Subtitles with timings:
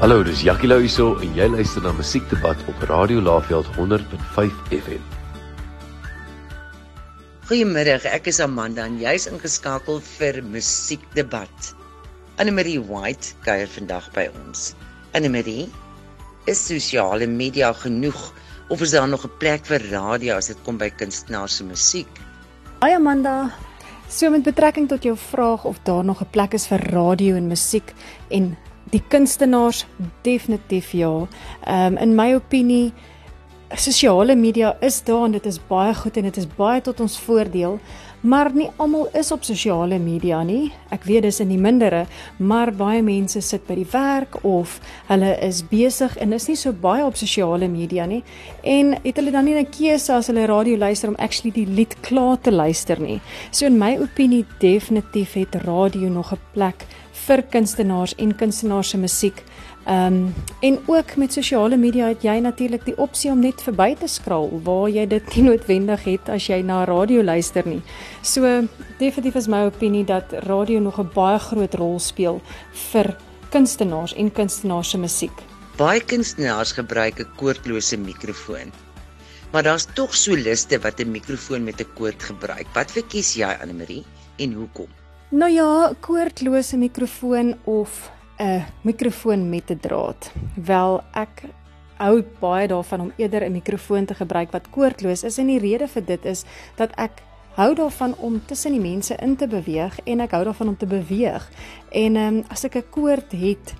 [0.00, 5.02] Hallo, dis Jackie Lou hierso en jy luister na Musiekdebat op Radio Laveld 100.5 FM.
[7.50, 11.74] Goeiemiddag, ek is Amanda en jy's ingeskakel vir Musiekdebat.
[12.40, 14.70] Anne-Marie White kuier vandag by ons.
[15.12, 15.66] Anne-Marie,
[16.48, 18.22] is sosiale media genoeg
[18.72, 22.08] of is daar nog 'n plek vir radio as dit kom by kunstenaars se musiek?
[22.80, 23.52] Hi Amanda.
[24.08, 27.52] So met betrekking tot jou vraag of daar nog 'n plek is vir radio en
[27.52, 27.92] musiek
[28.30, 28.56] en
[28.90, 29.86] die kunstenaars
[30.22, 31.26] definitief ja.
[31.64, 32.92] Ehm um, in my opinie
[33.74, 37.18] sosiale media is daar en dit is baie goed en dit is baie tot ons
[37.20, 37.78] voordeel,
[38.20, 40.72] maar nie almal is op sosiale media nie.
[40.90, 42.02] Ek weet dis in die mindere,
[42.36, 44.78] maar baie mense sit by die werk of
[45.08, 48.24] hulle is besig en is nie so baie op sosiale media nie.
[48.66, 51.94] En het hulle dan nie 'n keuse as hulle radio luister om actually die lied
[52.00, 53.20] klaar te luister nie.
[53.50, 58.98] So in my opinie definitief het radio nog 'n plek vir kunstenaars en kunstenaars se
[58.98, 59.42] musiek.
[59.86, 63.94] Ehm um, en ook met sosiale media het jy natuurlik die opsie om net verby
[63.96, 67.80] te skraal waar jy dit nie noodwendig het as jy na radio luister nie.
[68.22, 72.40] So definitief is my opinie dat radio nog 'n baie groot rol speel
[72.92, 73.16] vir
[73.50, 75.36] kunstenaars en kunstenaars se musiek.
[75.76, 78.72] Baie kunstenaars gebruik 'n koordlose mikrofoon.
[79.52, 82.66] Maar daar's tog soliste wat 'n mikrofoon met 'n koord gebruik.
[82.74, 84.04] Wat verkies jy Anne-Marie
[84.36, 84.99] en hoekom?
[85.30, 90.32] Nou ja, koordlose mikrofoon of 'n mikrofoon met 'n draad.
[90.54, 91.42] Wel, ek
[91.96, 95.88] hou baie daarvan om eerder 'n mikrofoon te gebruik wat koordloos is en die rede
[95.88, 96.44] vir dit is
[96.76, 97.22] dat ek
[97.54, 100.86] hou daarvan om tussen die mense in te beweeg en ek hou daarvan om te
[100.86, 101.50] beweeg.
[101.90, 103.74] En ehm um, as ek 'n koord het,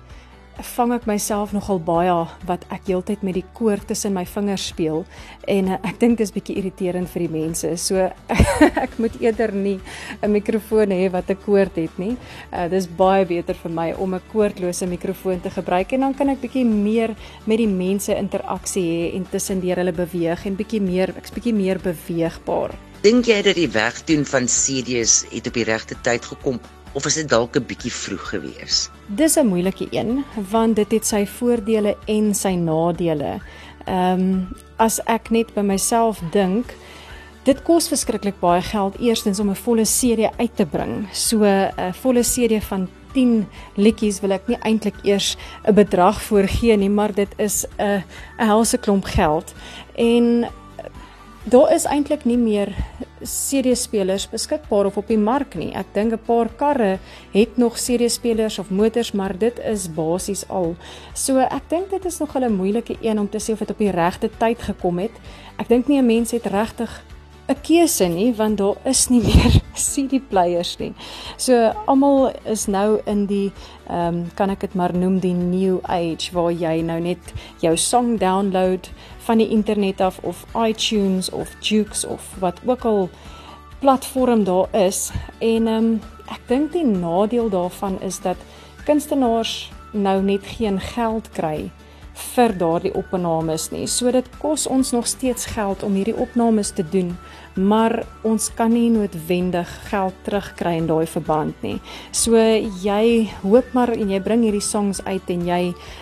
[0.59, 2.13] vang ek myself nogal baie
[2.47, 5.05] wat ek heeltyd met die koord tussen my vingers speel
[5.49, 7.71] en uh, ek dink dit is bietjie irriterend vir die mense.
[7.81, 8.09] So
[8.85, 9.79] ek moet eerder nie
[10.21, 12.17] 'n mikrofoon hê wat 'n koord het nie.
[12.51, 16.29] Uh, dis baie beter vir my om 'n koordlose mikrofoon te gebruik en dan kan
[16.29, 17.15] ek bietjie meer
[17.45, 21.79] met die mense interaksie hê en tussendeur hulle beweeg en bietjie meer ek's bietjie meer
[21.79, 22.75] beweegbaar.
[23.01, 26.59] Dink jy dat die wegdoen van CD's het op die regte tyd gekom
[26.93, 28.89] of is dit dalk 'n bietjie vroeg gewees?
[29.07, 33.39] Dis 'n moeilike een want dit het sy voordele en sy nadele.
[33.85, 34.47] Ehm um,
[34.77, 36.73] as ek net by myself dink,
[37.43, 41.07] dit kos verskriklik baie geld eerstens om 'n volle CD uit te bring.
[41.11, 45.37] So 'n volle CD van 10 liedjies wil ek nie eintlik eers
[45.67, 48.03] 'n bedrag voorgee nie, maar dit is 'n
[48.37, 49.53] 'n helse klomp geld.
[49.95, 50.47] En
[51.43, 52.69] daar is eintlik nie meer
[53.21, 55.71] CD-spelers beskikbaar of op die mark nie.
[55.73, 56.99] Ek dink 'n paar karre
[57.33, 60.75] het nog CD-spelers of motors, maar dit is basies al.
[61.13, 63.77] So ek dink dit is nog 'n moeilike een om te sê of dit op
[63.77, 65.11] die regte tyd gekom het.
[65.57, 67.03] Ek dink nie 'n mens het regtig
[67.51, 70.93] 'n keuse nie want daar is nie meer CD players nie.
[71.37, 73.51] So almal is nou in die
[73.87, 77.75] ehm um, kan ek dit maar noem die new age waar jy nou net jou
[77.77, 78.87] song download
[79.25, 83.09] van die internet af of iTunes of Joox of wat ook al
[83.79, 86.01] platform daar is en ehm um,
[86.31, 88.37] ek dink die nadeel daarvan is dat
[88.85, 91.71] kunstenaars nou net geen geld kry
[92.15, 93.85] vir daardie opnames nie.
[93.87, 97.13] So dit kos ons nog steeds geld om hierdie opnames te doen,
[97.55, 101.77] maar ons kan nie noodwendig geld terugkry in daai verband nie.
[102.15, 102.39] So
[102.83, 105.61] jy hoop maar en jy bring hierdie songs uit en jy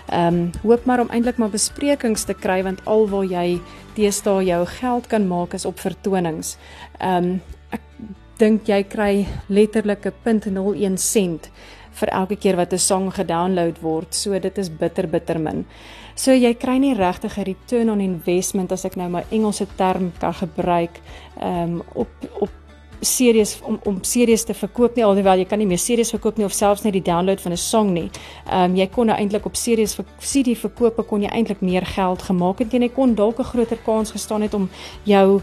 [0.09, 3.59] ehm um, hoop maar om eintlik maar besprekings te kry want alwaar jy
[3.97, 6.57] teesdae jou geld kan maak is op vertonings.
[6.99, 7.83] Ehm um, ek
[8.39, 11.51] dink jy kry letterlik 'n 0.01 sent
[11.99, 14.15] vir elke keer wat 'n song gedownload word.
[14.15, 15.65] So dit is bitter bitter min.
[16.15, 20.11] So jy kry nie regtig 'n return on investment as ek nou my Engelse term
[20.19, 20.99] kan gebruik
[21.41, 22.49] um, op op
[23.01, 26.45] series om om series te verkoop nie alhoewel jy kan nie meer series verkoop nie
[26.45, 28.09] of selfs net die download van 'n song nie.
[28.51, 31.85] Ehm um, jy kon nou eintlik op series vir CD verkope kon jy eintlik meer
[31.85, 34.69] geld gemaak het en jy kon dalk 'n groter kans gestaan het om
[35.03, 35.41] jou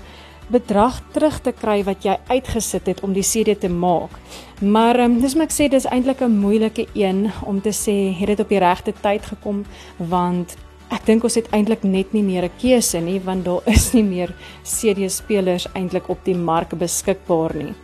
[0.53, 4.13] bedrag terug te kry wat jy uitgesit het om die CD te maak.
[4.61, 8.29] Maar um, dis moet ek sê dis eintlik 'n moeilike een om te sê het
[8.29, 9.65] dit op die regte tyd gekom
[9.99, 10.57] want
[10.91, 14.05] ek dink ons het eintlik net nie meer 'n keuse nie want daar is nie
[14.05, 17.75] meer CD spelers eintlik op die mark beskikbaar nie.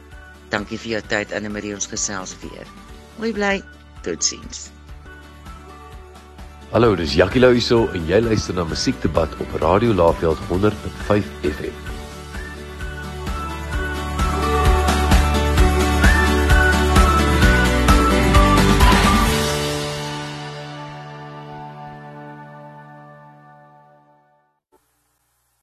[0.51, 2.67] Dankie vir jou tyd Anne Marie ons gesels weer.
[3.19, 3.63] Mooi bly.
[4.03, 4.71] Totsiens.
[6.73, 12.02] Hallo, dis Jackie Lou hierso en jy luister na Musiekdebat op Radio Laveld 100.5 FM.